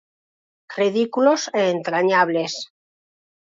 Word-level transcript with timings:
Ridículos 0.79 1.41
e 1.59 1.61
entrañables. 1.75 2.53